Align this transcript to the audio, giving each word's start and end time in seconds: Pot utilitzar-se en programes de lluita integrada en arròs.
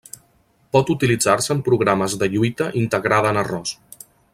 Pot 0.75 0.89
utilitzar-se 0.93 1.53
en 1.57 1.61
programes 1.69 2.17
de 2.23 2.33
lluita 2.33 2.71
integrada 2.85 3.35
en 3.37 3.43
arròs. 3.47 3.79